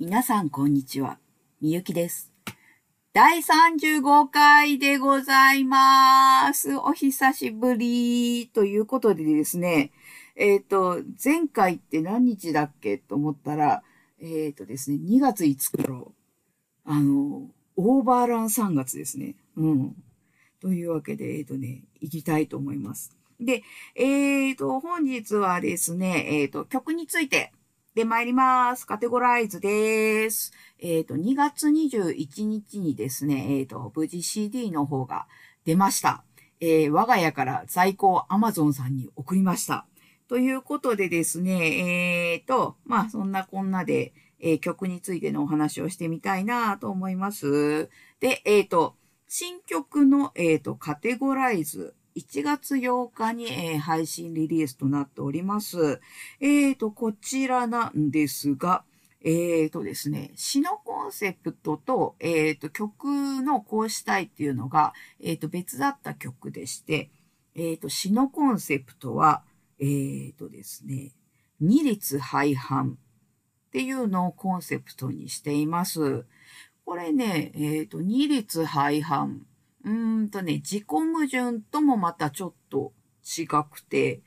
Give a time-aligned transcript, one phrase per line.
[0.00, 1.18] 皆さんこんにちは。
[1.60, 2.30] みゆきです。
[3.12, 6.76] 第35回でございます。
[6.76, 9.90] お久しぶりということでですね、
[10.36, 12.98] えっ、と、前回って何日だっけ？
[12.98, 13.82] と思ったら、
[14.22, 16.12] えっ、とですね、2月5日の、
[16.84, 19.34] あの、オーバーラン3月ですね。
[19.56, 19.96] うん。
[20.60, 23.16] というわけで、えっ、とね、行きたいと思います。
[23.40, 23.64] で、
[23.96, 27.52] えっ、と、本日はですね、えっ、と、曲について
[27.98, 28.86] で参ります。
[28.86, 30.52] カテゴライズです。
[30.78, 35.26] えっ、と、2月21日にですね、えっ、と、無事 CD の方が
[35.64, 36.22] 出ました。
[36.60, 39.84] えー我が家から在庫を Amazon さんに送りました。
[40.28, 47.90] ということでですね、えっ、と、まあ、そんなこんなで、えー曲についてのお話をしてみたいなと思います。
[48.20, 48.94] で、えっ、と、
[49.26, 56.00] 新曲の、えっ、と、カテゴライズ、1月8日に、えー配信リリースとなっております。
[56.40, 58.84] えっ、と、こちらなんですが、
[59.24, 63.04] えっ、とですね、詩のコンセプトと、えっ、と、曲
[63.42, 67.10] のこうしたいっていうのが、えっ、と、別だった曲でして、
[67.54, 69.44] えっ、と、詩のコンセプトは、
[69.78, 71.12] えっ、とですね、
[71.60, 72.98] 二律背反
[73.68, 76.26] っていうのをコンセプトにしています。
[76.84, 79.46] これね、えっ、と、二律背反。
[79.84, 82.92] うんとね、自己矛盾ともまたちょっと
[83.24, 84.22] 違くて、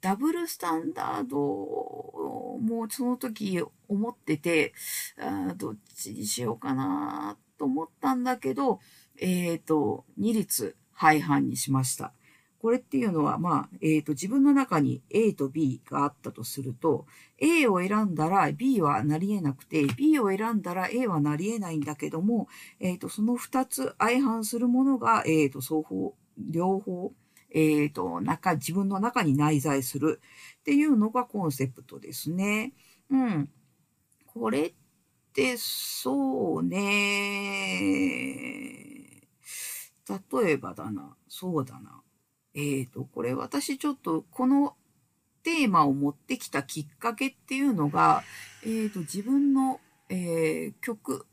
[0.00, 4.72] ダブルスタンダードもその時思ってて、
[5.18, 8.80] あどっちにしようかなと思ったんだけど、
[9.20, 12.12] えっ、と、二律廃反にしました。
[12.60, 17.06] これっていうのは、まあ、えっ、と、自分の中に A と B があったとすると、
[17.38, 22.48] A を選んだら B はなり得なくて、B を選んだら A はなり得ないんだけども、
[22.80, 27.12] えっ、と、その二つ相反するものが、えっ、と、双方、両方、
[27.50, 30.20] えっ、と、中、自分の中に内在する
[30.58, 32.72] っていうのがコンセプトですね。
[33.08, 33.48] うん。
[34.26, 34.74] これっ
[35.32, 36.78] て、そうね。
[40.32, 42.02] 例えばだな、そうだな。
[42.54, 44.76] えっ、と、これ私ちょっとこの
[45.42, 48.22] テーマを持ってきたきっかけっていうのが、
[48.64, 51.26] えっ、と、自分の、えー曲、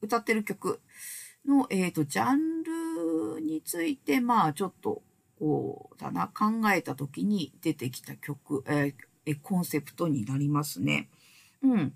[0.00, 0.80] 歌ってる曲
[1.46, 5.02] の、えっ、と、ジャンルについて、まあ、ちょっと、
[5.38, 8.94] こう、だな、考えた時に出てきた曲、えー
[9.26, 11.08] えコンセプトになりますね。
[11.62, 11.92] うん。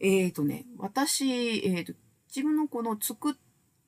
[0.00, 1.92] えっ、とね、私、えっ、と、
[2.28, 3.34] 自分のこの作っ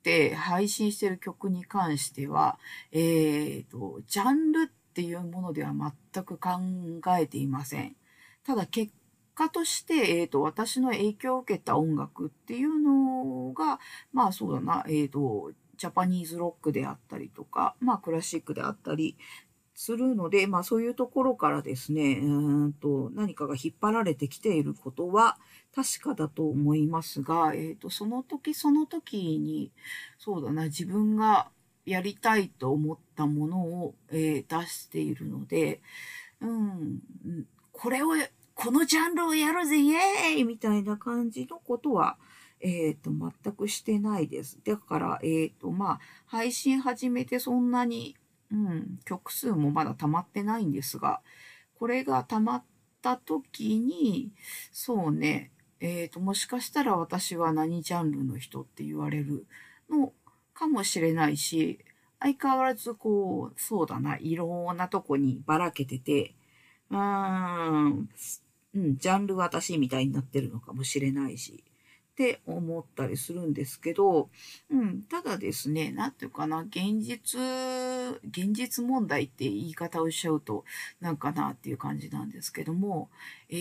[0.07, 2.57] て配信してる曲に関しては、
[2.93, 6.51] えっ、と、ジャンルっていうものでは全く考
[7.19, 7.97] えていません。
[8.45, 8.93] ただ結
[9.35, 13.81] 果として、えっ、と、私の影響を受けた音楽っていうのが、
[14.13, 19.17] まあそうだな、えっ、と、ジャパニーズロックであったりとか、まあクラシックであったり
[19.75, 25.37] するので、まあそういうところからですね、うんと何かが引っ張られてきていることは
[25.77, 29.71] 確かだと思いますが、えっ、と、その時その時に、
[30.17, 31.51] そうだな、自分が
[31.85, 35.79] やりたいと思ったものを、えー出しているので、
[36.41, 36.99] うん、
[37.71, 38.07] これを、
[38.55, 42.17] このジャンルをやるぜ、イエーイみたいな感じのことは、
[42.59, 44.57] えっ、と、全くしてないです。
[44.65, 48.15] だから、えっ、と、まあ、配信始めてそんなに、
[48.51, 51.21] うん、曲数もまだ溜まってないんですが、
[51.77, 52.63] これが溜まっ
[53.03, 54.31] た時に、
[54.71, 59.45] そうね、えっ、と、もしかしたら私は何ジャンルの人って言われる
[59.89, 60.13] の
[60.53, 61.79] かもしれないし、
[62.19, 66.33] 相変わらずこう、そうだな、いろんなとこにばらけてて、
[66.89, 68.09] うーん、
[68.75, 71.63] うん、ジャンル私みたいになってるのかもしれないし、
[72.11, 74.29] って思ったりするんですけど、
[74.71, 77.39] うん、ただですね、なんていうかな、現実、
[78.27, 80.65] 現実問題って言い方をしちゃうと、
[80.99, 83.11] なんかなっていう感じなんですけども、
[83.49, 83.55] え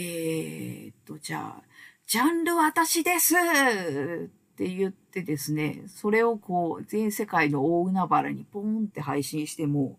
[0.89, 1.63] ー、っと、じゃあ、
[2.07, 3.39] ジャンル私ですっ
[4.57, 9.99] て言ってですね、それをこう、全世界の大海原にポーンって配信しても、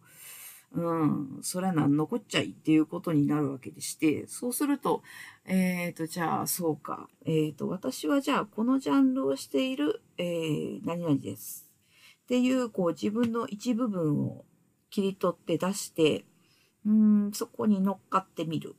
[0.74, 5.04] うん、それは何のこっちゃいっていうことになるわけでして、そうすると、
[5.46, 7.10] えっ、と、じゃあ、そうか。
[7.26, 11.70] えっ、と、私はじゃあ、このジャンルをしている、えー、何々です。
[12.24, 14.46] っていう、こう、自分の一部分を
[14.92, 16.24] 切り取って出して、
[16.86, 18.78] うん、そこに乗っかってみる。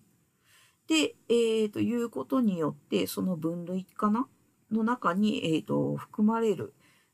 [0.89, 4.27] で、えっ、と、いうことによって、その分類かな？
[4.73, 6.73] の中に、えっ、と、含まれる。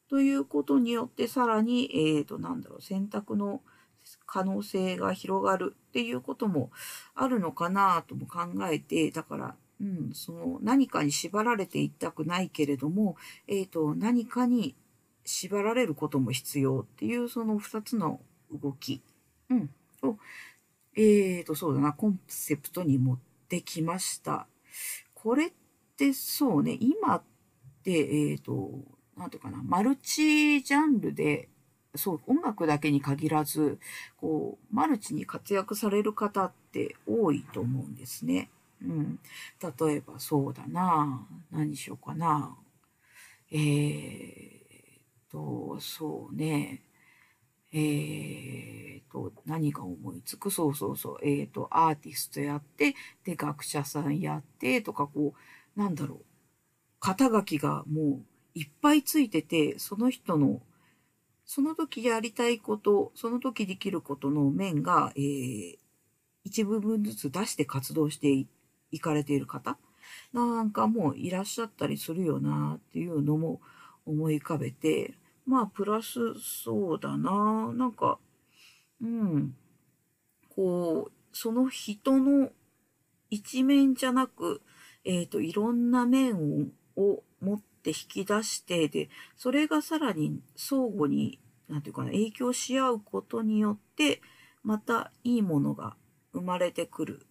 [0.08, 3.62] ということによって、さらに、えっ、と、なんだろう、選択の
[4.26, 5.74] 可能性が広がる。
[5.88, 6.70] っていうことも
[7.14, 8.40] あるのかなとも考
[8.70, 13.16] えて、だから、うん、その何かに縛られていったくないけれども、
[13.48, 14.76] えっ、と、何かに
[15.24, 16.80] 縛られることも必要。
[16.80, 18.20] っていうその二つの
[18.52, 19.02] 動き、
[19.50, 19.70] うん、
[20.02, 20.16] を、
[20.96, 24.46] えっ、と、そうだな、コンセプトに持ってきました。
[25.14, 25.52] これっ
[25.96, 27.22] てそうね、今っ
[27.82, 27.92] て、
[28.30, 28.70] えっ、ー、と、
[29.16, 31.48] なんていうかな、マルチジャンルで、
[31.94, 33.78] そう、音楽だけに限らず、
[34.16, 38.50] こう、マルチに活躍される方って多いと思うんですね。
[38.82, 39.18] うん。
[39.62, 42.56] 例えばそうだな何しようかな。
[43.50, 46.82] えー、と、そうね。
[47.74, 50.50] えー、と、何が思いつく？
[50.50, 51.18] そうそうそう。
[51.22, 52.94] えー、と、アーティストやって、
[53.24, 55.34] で、学者さんやって、とか、こ
[55.76, 56.24] う、なんだろう。
[57.00, 58.24] 肩書きがもう
[58.54, 60.62] いっぱいついてて、その人の、
[61.44, 65.76] その時やりたいこと、その時できることの面が、えー、
[66.44, 68.46] 一部分ずつ出して活動して
[68.92, 69.76] いかれている方
[70.32, 73.60] なんかもいらっしゃったりするよなっていうのも
[74.06, 75.14] 思い浮かべて、
[75.46, 77.72] まあ、プラス、そうだな。
[77.74, 78.18] なんか、
[79.02, 79.54] うん。
[80.48, 82.50] こう、その人の
[83.30, 84.62] 一面じゃなく、
[85.04, 91.38] えっ、ー、と、いろんな面を持って引き出して、で、それがさらに相互に、
[91.68, 94.22] なんていうかな、影響し合うことによって、
[94.62, 95.96] またいいものが
[96.32, 97.26] 生まれてくる。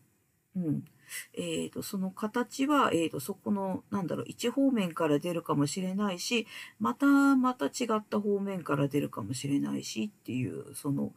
[0.55, 0.85] うん。
[1.33, 6.47] えっ、ー、と、その形は、えっ、ー、と、そこの、なんだろう、一方面から出るかもしれないし、
[6.79, 7.05] また、
[7.35, 11.13] また違った方面から出るかもしれないしっていう、その、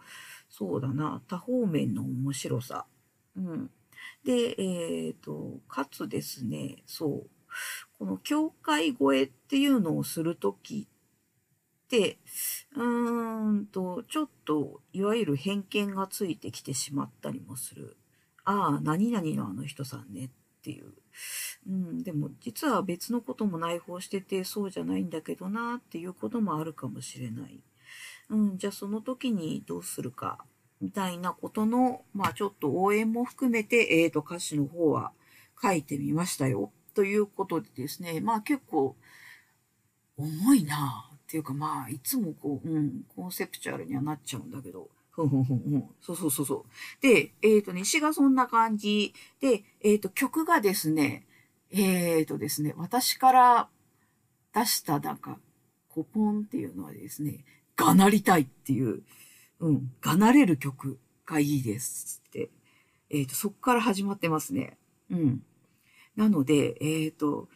[0.48, 2.86] そうだな、多方面の面白さ。
[3.36, 3.70] うん。
[4.24, 7.30] で、えっ、ー、と、かつですね、そう、
[7.98, 10.86] この境界越えっていうのをするとき
[11.86, 12.18] って、
[12.74, 17.96] うーんと、ちょっと、いわゆる偏見がついてきてしまったりもする。
[18.46, 20.28] ああ、何々のあの人さんねっ
[20.62, 20.94] ていう。
[21.68, 27.60] うん、でも実は別のことも内包しててそうじゃないんだけどなっていうこともあるかもしれない。
[28.30, 30.38] うん、じゃあその時にどうするか
[30.80, 35.12] みたいなことの、まあちょっと応援も含めて、えっ、ー、と歌詞の方は
[35.60, 36.70] 書いてみましたよ。
[36.94, 38.96] ということでですね、まあ結構
[40.16, 45.90] 重いなっていうかまあいつもこう、うん、コンセプチュアルにはなっちゃうんだけど、ふんふんふんふん。
[46.02, 46.64] そうそうそうそう。
[47.00, 49.14] で、えっ、ー、とね、詩がそんな感じ。
[49.40, 51.26] で、えっ、ー、と、曲がですね、
[51.70, 53.68] えっ、ー、とですね、私から
[54.54, 55.38] 出したなんか、
[55.88, 57.44] コポンっていうのはですね、
[57.76, 59.02] がなりたいっていう、
[59.60, 62.50] うん、がなれる曲がいいですって。
[63.08, 64.76] えっ、と、そっから始まってますね。
[65.10, 65.42] うん。
[66.14, 67.48] なので、えっ、と、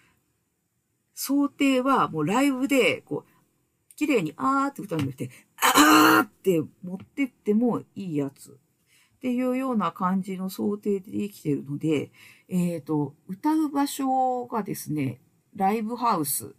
[1.15, 5.31] 想定はもうライブで、こう、綺麗にあーって歌うんじゃなくて、
[5.63, 8.51] あーって持ってってもいいやつ。
[8.51, 12.11] っていうような感じの想定でできてるので、
[12.49, 15.21] えっ、ー、と、歌う場所がですね、
[15.55, 16.55] ライブハウス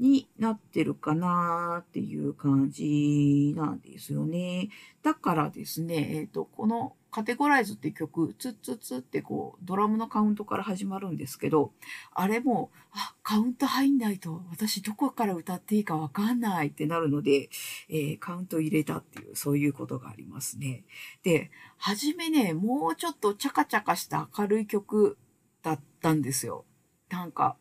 [0.00, 4.68] になってるかなっていう感じなんですよね。
[5.04, 11.72] だからですね、えっ、ー、と、このカテゴライズって曲、ツッツッツってこう、ドラムのカウントから始まるんですけど、
[12.14, 17.48] あれも、あ、カウント入んないと、私どこから歌っていいかわかんないってなるので、
[17.88, 20.84] えー、カウント入れたっていう、そういうことがありますね。
[21.22, 25.16] で、はじめね、もうちょっとチャカチャカした明るい曲
[25.62, 26.66] だったんですよ。
[27.08, 27.56] なんか、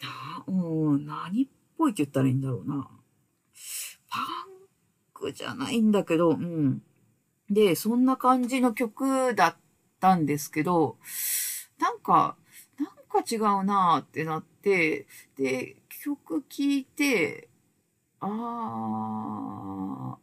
[0.00, 2.88] な、うん、何っぽいって言ったらいいんだろうな。
[4.08, 4.24] パン
[5.12, 6.82] クじゃないんだけど、うん。
[7.50, 9.56] で、そんな感じの曲だっ
[10.00, 10.98] たんですけど、
[11.78, 12.36] なんか、
[12.78, 15.06] なんか違うなーってなって、
[15.36, 17.48] で、曲聴いて、
[18.20, 20.16] あー、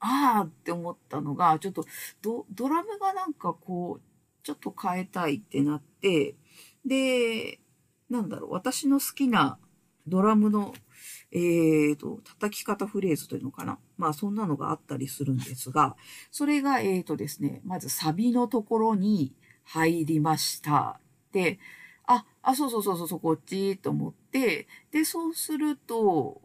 [0.00, 1.84] あーって思ったのが、ちょっと
[2.22, 4.02] ドドラムがなんかこう、
[4.42, 6.34] ちょっと変えたいってなって、
[6.84, 7.60] で、
[8.10, 9.58] なんだろう、私の好きな
[10.06, 10.74] ドラムの
[11.32, 13.78] えーと、叩き方フレーズというのかな。
[13.96, 15.96] まあそんなのがあったりするんですが、
[16.30, 19.32] それが、えーとですね、まずサビのところに
[19.64, 21.00] 入りました。
[21.32, 21.58] で、
[22.06, 26.40] あ、あ、そうそうそうそう、こっちと思って、で、そうすると、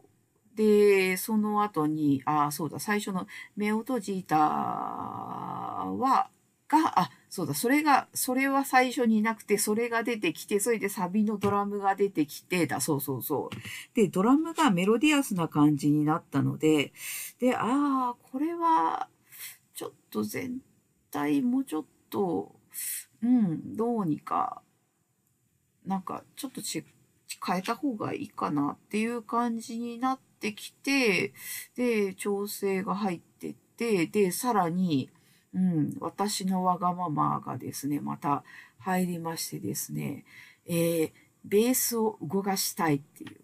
[0.54, 3.26] で、その後に、あ、そうだ、最初の
[3.56, 6.30] 目を閉じたは、
[6.70, 13.94] が、あ、そうだ、それが、それは最初になくて、それが出てきて、それでサビのドラムが出てきて、だ、そうそうそう。
[13.94, 16.92] で、ドラムがメロディアスな感じになったので、
[17.40, 19.08] で、ああ、これは、
[19.74, 20.60] ちょっと全
[21.10, 22.54] 体もちょっと、
[23.22, 24.62] うん、どうにか、
[25.84, 26.84] なんか、ちょっとち、
[27.44, 31.32] 変えた方がいいかなっていう感じになってきて、
[31.74, 35.10] で、調整が入ってって、で、さらに、
[35.54, 38.44] うん、私のわがままがですね、また
[38.78, 40.24] 入りましてですね、
[40.66, 41.12] えー、
[41.44, 43.40] ベースを動かしたいっていう。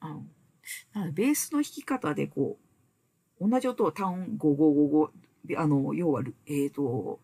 [0.00, 0.24] あの
[0.94, 2.58] なのベースの弾き方でこ
[3.40, 5.10] う、同じ音をタウン5555、
[5.58, 7.20] あの、要は、えっ、ー、と、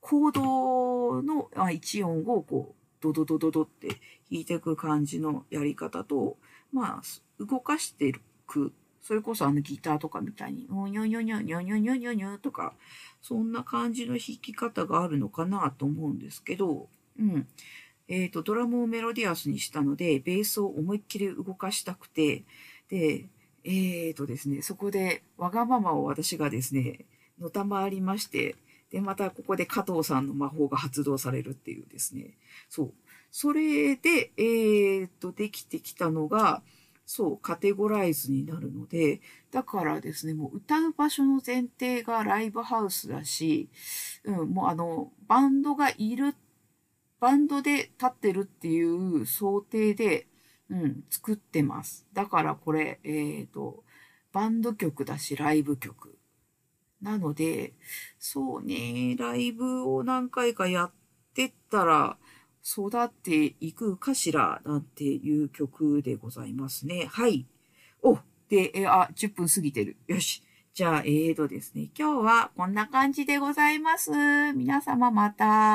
[0.00, 3.98] コードの1音をこう、ドドドドドって弾
[4.30, 6.36] いていく感じのやり方と、
[6.72, 7.02] まあ、
[7.44, 8.12] 動かしてい
[8.46, 8.72] く。
[9.06, 12.74] それこそあのギターとかみたいに、ニョニョニョニョニョニョニョニョニョとか、
[13.22, 17.46] そんな感じの弾き方があるのかなと思うんですけど、うん。
[18.08, 22.42] えっ、ー、と、ドラムをメロディアスにしたので、ベースを思いっきり動かしたくて、
[22.88, 23.26] で、
[23.62, 27.04] えっ、ー、とですね、そこでわがままを私がですね、
[27.38, 28.56] のたまりまして、
[28.90, 32.34] で、またここで加藤さんの魔法が発動されるっていうですね。
[32.68, 32.92] そう。
[33.30, 36.62] それで、えー、と、できてきたのが、
[37.06, 39.20] そう、カテゴライズになるので、
[39.50, 43.70] だからですね、もう歌う場所の前提がライブハウスだし、
[44.24, 46.34] うん、もうあの、バンドがいる
[47.20, 50.26] バンドで立ってるっていう想定で、
[50.68, 52.06] うん、作ってます。
[52.12, 53.84] だからこれ、えっ、ー、と、
[54.32, 56.18] バンド曲だし、ライブ曲。
[57.00, 57.74] なので、
[58.18, 60.92] そうね、ライブを何回かやっ
[61.34, 62.18] てったら、
[62.66, 67.06] 育っていくかしら、なんていう曲でございますね。
[67.10, 67.46] はい。
[68.02, 68.18] お、
[68.48, 69.96] で、え、あ、10分過ぎてる。
[70.08, 70.42] よし。
[70.74, 74.10] じゃあ、えーとですね、今日はこんな感じでございます。
[74.52, 75.74] 皆様また。